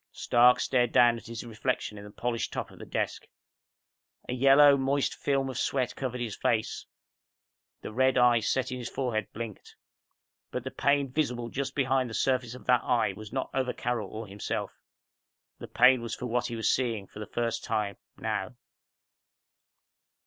Stark 0.11 0.59
stared 0.59 0.91
down 0.91 1.15
at 1.17 1.27
his 1.27 1.43
reflection 1.45 1.95
in 1.95 2.03
the 2.03 2.09
polished 2.09 2.51
top 2.51 2.71
of 2.71 2.79
the 2.79 2.87
desk. 2.87 3.27
A 4.27 4.33
yellow, 4.33 4.75
moist 4.75 5.13
film 5.13 5.47
of 5.47 5.59
sweat 5.59 5.95
covered 5.95 6.21
his 6.21 6.35
face. 6.35 6.87
The 7.81 7.93
red 7.93 8.17
eye 8.17 8.39
set 8.39 8.71
in 8.71 8.79
his 8.79 8.89
forehead 8.89 9.27
blinked. 9.31 9.75
But 10.49 10.63
the 10.63 10.71
pain 10.71 11.11
visible 11.11 11.49
just 11.49 11.75
behind 11.75 12.09
the 12.09 12.15
surface 12.15 12.55
of 12.55 12.65
that 12.65 12.81
eye 12.83 13.13
was 13.13 13.31
not 13.31 13.51
over 13.53 13.73
Carol 13.73 14.09
or 14.09 14.25
himself. 14.25 14.81
The 15.59 15.67
pain 15.67 16.01
was 16.01 16.15
for 16.15 16.25
what 16.25 16.47
he 16.47 16.55
was 16.55 16.67
seeing 16.67 17.05
for 17.05 17.19
the 17.19 17.27
first 17.27 17.63
time... 17.63 17.97
now. 18.17 18.55